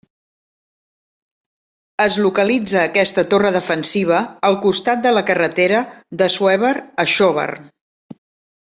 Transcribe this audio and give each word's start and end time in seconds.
Es 2.05 2.15
localitza 2.27 2.79
aquesta 2.85 3.25
torre 3.35 3.53
defensiva 3.57 4.23
al 4.51 4.59
costat 4.65 5.05
de 5.07 5.13
la 5.19 5.23
carretera 5.31 5.83
d'Assuévar 6.23 6.73
a 7.05 7.07
Xóvar. 7.19 7.49